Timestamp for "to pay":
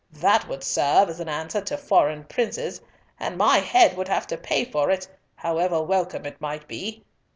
4.25-4.65